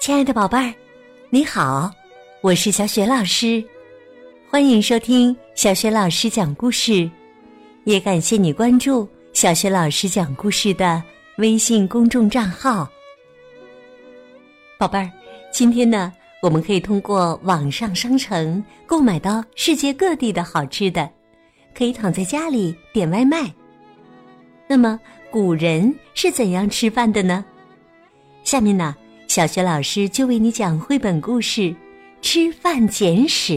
[0.00, 0.72] 亲爱的宝贝儿，
[1.28, 1.92] 你好，
[2.40, 3.62] 我是小雪老师，
[4.48, 7.08] 欢迎收听小雪老师讲故事，
[7.84, 11.02] 也感谢你关注小雪老师讲故事的
[11.36, 12.88] 微信公众账号。
[14.78, 15.10] 宝贝儿，
[15.52, 16.10] 今天呢，
[16.40, 21.10] 我们可以通过网上商城购买到世界各地的好吃的，
[21.74, 23.52] 可以躺在家里点外卖。
[24.66, 24.98] 那么，
[25.30, 27.44] 古人是怎样吃饭的呢？
[28.44, 28.96] 下面呢？
[29.30, 31.60] 小学老师就为你讲绘本故事
[32.20, 33.52] 《吃饭简史》，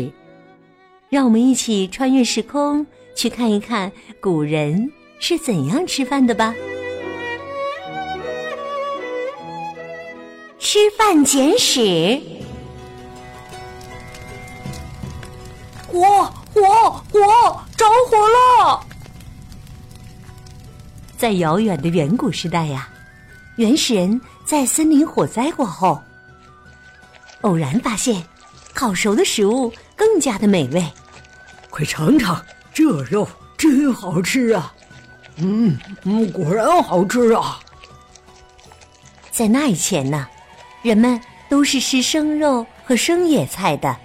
[1.10, 3.92] 让我们一起穿越时空，去看一看
[4.22, 6.54] 古人是怎样吃饭的吧。
[10.60, 12.22] 吃饭简史。
[15.88, 16.00] 火
[16.54, 17.20] 火火，
[17.76, 18.86] 着火了！
[21.18, 22.88] 在遥远的远古时代呀。
[23.58, 26.02] 原始人在森林火灾过后，
[27.42, 28.24] 偶然发现，
[28.74, 30.86] 烤熟的食物更加的美味。
[31.70, 32.40] 快尝尝，
[32.74, 33.28] 这肉
[33.58, 34.74] 真好吃啊！
[35.38, 37.60] 嗯嗯，果然好吃啊！
[39.32, 40.28] 在那以前呢，
[40.84, 41.20] 人们
[41.50, 43.96] 都是吃生肉和生野菜的，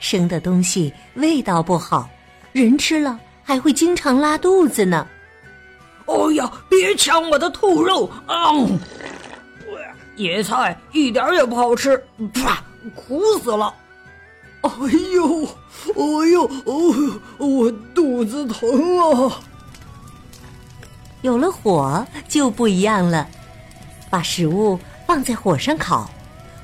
[0.00, 2.08] 生的东西味道不好，
[2.52, 5.06] 人吃了还会经常拉肚子呢。
[6.06, 6.50] 哦呀！
[6.70, 8.50] 别抢我的兔肉啊！
[10.18, 11.96] 野菜一点也不好吃，
[12.34, 12.62] 啪，
[12.94, 13.72] 苦死了！
[14.62, 14.70] 哎
[15.14, 15.44] 呦，
[15.94, 19.40] 哎呦，哦，我肚子疼啊！
[21.22, 23.26] 有了火就不一样了，
[24.10, 26.10] 把食物放在火上烤，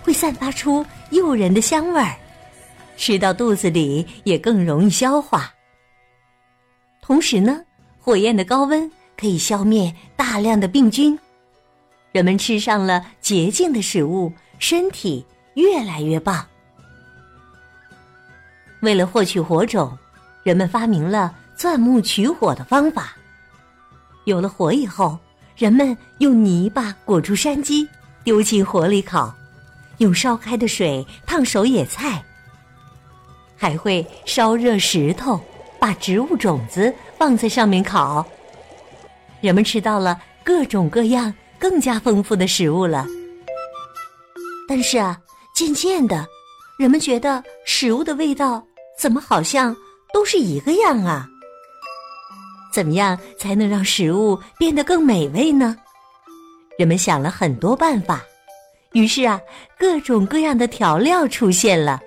[0.03, 2.17] 会散发出诱人的香味儿，
[2.97, 5.51] 吃到肚子里也更容易消化。
[7.01, 7.63] 同时呢，
[8.01, 8.91] 火焰的高温。
[9.17, 11.17] 可以消灭大量的病菌，
[12.15, 16.47] 人们吃上了洁净的食物，身体越来越棒。
[18.83, 19.99] 为了获取火种，
[20.45, 23.17] 人们发明了钻木取火的方法。
[24.27, 25.19] 有了火以后，
[25.57, 27.85] 人们用泥巴裹住山鸡，
[28.23, 29.35] 丢进火里烤，
[29.99, 32.25] 用烧开的水烫熟野菜，
[33.57, 35.41] 还会烧热石头，
[35.81, 38.25] 把植物种子放在上面烤。
[39.41, 43.07] 人们吃到了各种各样、更加丰富的食物了。
[44.69, 45.19] 但是啊，
[45.55, 46.27] 渐渐的，
[46.79, 48.63] 人们觉得食物的味道
[48.99, 49.75] 怎么好像
[50.13, 51.27] 都是一个样啊？
[52.71, 55.75] 怎么样才能让食物变得更美味呢？
[56.79, 58.23] 人们想了很多办法，
[58.93, 59.41] 于是啊，
[59.79, 61.99] 各种各样的调料出现了，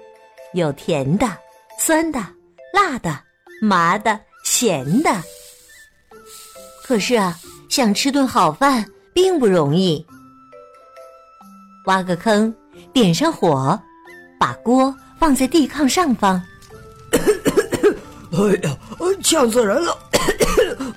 [0.53, 1.35] 有甜的、
[1.79, 2.19] 酸的、
[2.71, 3.19] 辣的、
[3.59, 5.09] 麻的、咸的。
[6.85, 7.35] 可是啊，
[7.69, 8.85] 想吃顿好饭
[9.17, 10.05] 并不容易。
[11.85, 12.53] 挖个坑，
[12.93, 13.79] 点上火，
[14.39, 16.39] 把锅放在地炕上方。
[18.31, 18.77] 哎呀，
[19.23, 19.97] 呛死人了！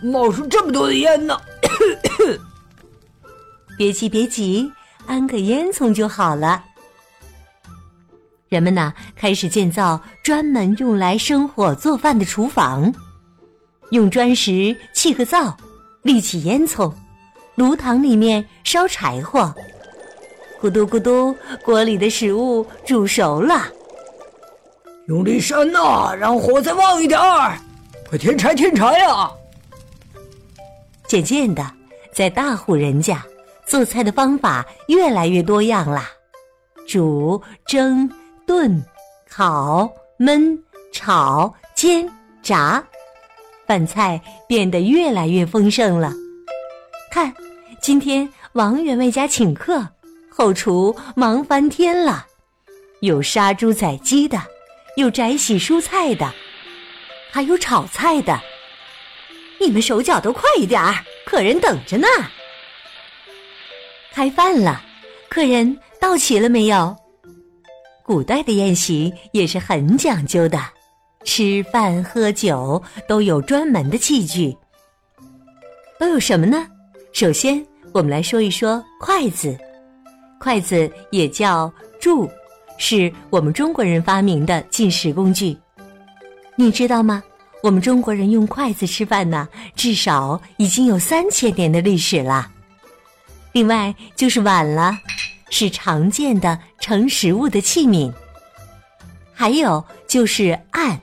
[0.02, 1.40] 冒出这么多的烟呢！
[3.78, 4.70] 别急，别急，
[5.06, 6.62] 安个烟囱就好了。
[8.50, 12.92] 人们呢，开始建造专门用来生火做饭的厨房，
[13.92, 15.56] 用砖石砌个灶。
[16.02, 16.92] 立起烟囱，
[17.56, 19.54] 炉膛里面烧柴火，
[20.60, 23.66] 咕嘟咕嘟，锅里的食物煮熟了。
[25.06, 27.58] 用力扇呐，让火再旺一点儿，
[28.08, 29.30] 快添柴添柴呀！
[31.06, 31.64] 渐渐的，
[32.14, 33.22] 在大户人家，
[33.66, 36.08] 做菜的方法越来越多样啦，
[36.86, 38.08] 煮、蒸、
[38.46, 38.82] 炖、
[39.28, 40.56] 烤、焖、
[40.92, 42.08] 炒、煎、
[42.42, 42.82] 炸。
[43.66, 46.12] 饭菜变得越来越丰盛了。
[47.10, 47.34] 看，
[47.82, 49.84] 今天王员外家请客，
[50.30, 52.24] 后厨忙翻天了，
[53.00, 54.40] 有杀猪宰鸡的，
[54.96, 56.32] 有摘洗蔬菜的，
[57.32, 58.40] 还有炒菜的。
[59.58, 60.94] 你们手脚都快一点儿，
[61.26, 62.06] 客人等着呢。
[64.12, 64.80] 开饭了，
[65.28, 66.96] 客人到齐了没有？
[68.04, 70.58] 古代的宴席也是很讲究的。
[71.24, 74.56] 吃饭喝酒都有专门的器具，
[75.98, 76.66] 都有什么呢？
[77.12, 79.56] 首先，我们来说一说筷子。
[80.38, 81.70] 筷子也叫
[82.00, 82.30] 箸，
[82.78, 85.56] 是我们中国人发明的进食工具。
[86.56, 87.22] 你知道吗？
[87.62, 92.50] 我们中国人用筷子吃饭呢，至少已经有三千年的历史了。
[93.52, 94.96] 另外就是碗了，
[95.50, 98.10] 是常见的盛食物的器皿。
[99.34, 100.98] 还有就是案。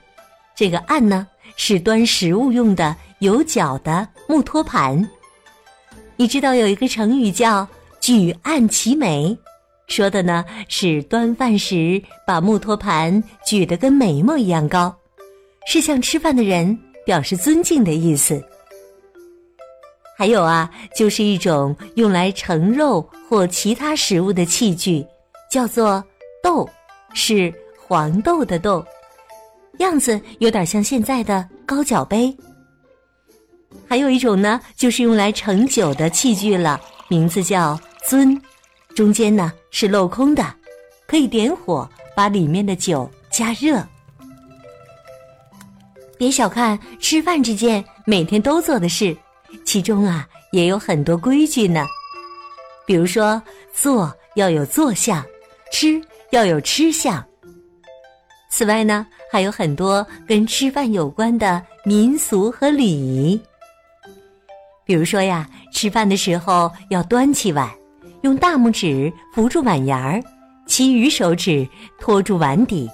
[0.55, 1.27] 这个案呢，
[1.57, 5.07] 是端食物用的有脚的木托盘。
[6.19, 7.67] 你知道有一个成语叫
[8.01, 9.37] “举案齐眉”，
[9.87, 14.95] 说的呢是端饭时把木托盘举得跟眉毛一样高，
[15.67, 16.75] 是向吃饭的人
[17.05, 18.43] 表示尊敬的意思。
[20.17, 25.05] 还有啊，就是一种用来盛肉或其他食物的器具，
[25.51, 26.03] 叫做
[26.41, 26.67] 豆，
[27.13, 28.83] 是黄豆的豆，
[29.77, 32.35] 样子有点像现在的高脚杯。
[33.87, 38.39] 还有一种呢，就是用来盛酒的器具了，名字叫樽，
[38.95, 40.45] 中间呢是镂空的，
[41.07, 43.81] 可以点火把里面的酒加热。
[46.17, 49.15] 别小看吃饭这件每天都做的事。
[49.63, 51.85] 其中啊，也有很多规矩呢。
[52.85, 53.41] 比如说，
[53.73, 55.23] 坐要有坐相，
[55.71, 56.01] 吃
[56.31, 57.23] 要有吃相。
[58.49, 63.39] 此外呢，还有很多跟吃饭有关的民俗和礼仪。
[64.87, 67.69] 比如说呀，吃饭的时候要端起碗，
[68.21, 70.23] 用大拇指扶住碗沿儿，
[70.65, 71.67] 其余手指
[71.99, 72.89] 托住碗底。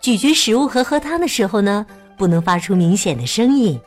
[0.00, 1.84] 咀嚼食物和喝汤的时候呢，
[2.16, 3.78] 不能发出明显的声音。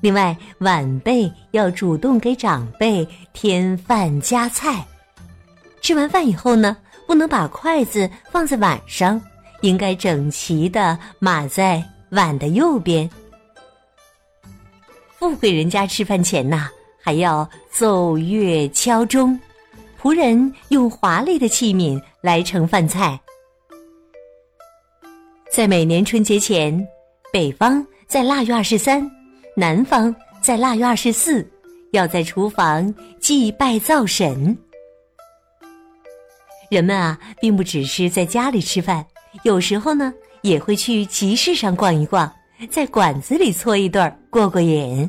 [0.00, 4.86] 另外，晚辈要主动给长辈添饭加菜。
[5.82, 6.76] 吃完饭以后呢，
[7.08, 9.20] 不能把筷子放在碗上，
[9.62, 13.10] 应该整齐的码在碗的右边。
[15.30, 16.68] 富贵人家吃饭前呐，
[17.02, 19.38] 还要奏乐敲钟，
[20.00, 23.18] 仆人用华丽的器皿来盛饭菜。
[25.50, 26.86] 在每年春节前，
[27.32, 29.10] 北方在腊月二十三。
[29.56, 31.48] 南方在腊月二十四，
[31.92, 34.56] 要在厨房祭拜灶神。
[36.70, 39.06] 人们啊，并不只是在家里吃饭，
[39.44, 40.12] 有时候呢，
[40.42, 42.30] 也会去集市上逛一逛，
[42.70, 45.08] 在馆子里搓一顿过过瘾。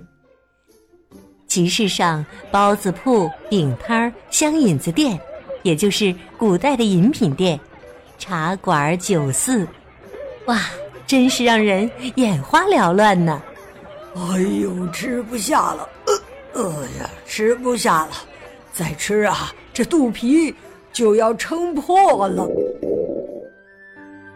[1.47, 5.19] 集市上，包子铺、饼摊儿、香引子店，
[5.63, 7.57] 也就是古代的饮品店、
[8.17, 9.65] 茶馆、酒肆，
[10.47, 10.59] 哇，
[11.05, 13.41] 真是让人眼花缭乱呢。
[14.15, 15.87] 哎呦，吃不下了！
[16.53, 18.11] 呃，哎呀，吃不下了！
[18.73, 20.53] 再吃啊，这肚皮
[20.91, 22.47] 就要撑破了。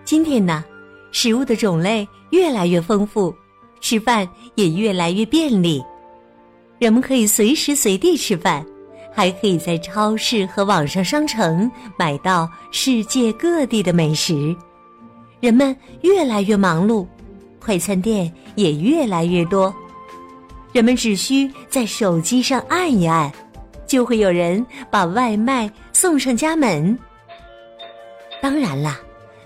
[0.06, 0.64] 今天呢，
[1.12, 3.34] 食物的种类越来越丰富，
[3.82, 5.84] 吃饭也越来越便利。
[6.78, 8.66] 人们可以随时随地吃饭，
[9.14, 14.56] 还可以在超市和网上商城买到世界各地的美食。
[15.40, 17.06] 人们越来越忙碌。
[17.60, 19.72] 快餐店也越来越多，
[20.72, 23.30] 人们只需在手机上按一按，
[23.86, 26.98] 就会有人把外卖送上家门。
[28.42, 28.98] 当然啦，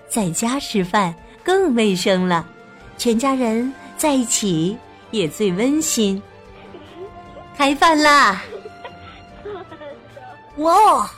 [0.08, 1.12] 在家吃饭
[1.44, 2.44] 更卫生了，
[2.96, 4.76] 全家人在一起
[5.10, 6.20] 也最温馨。
[7.56, 8.42] 开饭啦！
[10.56, 11.10] 哇，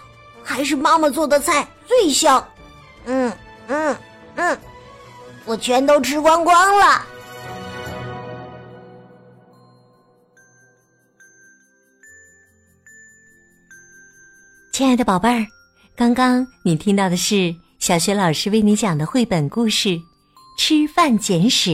[0.42, 2.46] 还是妈妈做的菜最香。
[3.04, 3.32] 嗯
[3.68, 3.96] 嗯
[4.34, 4.58] 嗯。
[5.44, 7.06] 我全都吃光光了，
[14.72, 15.46] 亲爱的宝贝儿，
[15.94, 19.90] 刚刚你听到的是小学老师为你讲的绘本故事
[20.56, 21.70] 《吃饭简史》，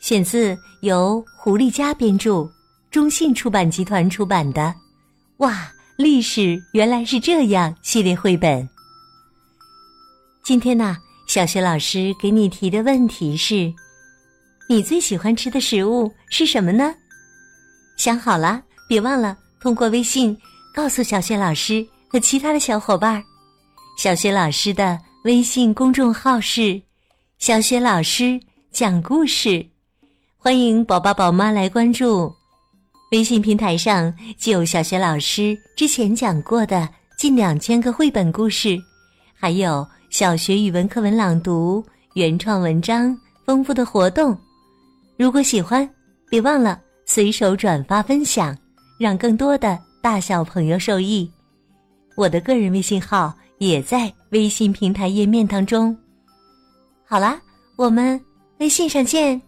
[0.00, 2.50] 选自由胡丽佳编著、
[2.90, 4.62] 中信出版集团出版的
[5.36, 8.68] 《哇，历史原来是这样》系列绘本。
[10.42, 10.96] 今天呢？
[11.28, 13.72] 小学老师给你提的问题是：
[14.68, 16.92] 你最喜欢吃的食物是什么呢？
[17.96, 20.36] 想好了，别忘了通过微信
[20.74, 23.22] 告诉小学老师和其他的小伙伴。
[23.96, 26.82] 小学老师的微信公众号是
[27.40, 28.38] “小学老师
[28.70, 29.64] 讲故事”，
[30.36, 32.30] 欢迎宝宝宝妈来关注。
[33.12, 38.78] 微信平台上就有小学老师之前讲过的近两千个绘本故事，
[39.32, 39.86] 还有。
[40.10, 41.82] 小学语文课文朗读、
[42.14, 43.16] 原创文章、
[43.46, 44.36] 丰富的活动，
[45.16, 45.88] 如果喜欢，
[46.28, 48.54] 别忘了随手转发分享，
[48.98, 51.30] 让更多的大小朋友受益。
[52.16, 55.96] 我的个人微信号也在微信平台页面当中。
[57.10, 57.42] 好啦，
[57.74, 58.24] 我们
[58.60, 59.42] 微信上见。